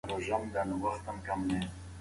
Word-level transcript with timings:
ناشکري 0.03 0.61
مه 0.69 1.13
کوئ. 1.27 1.59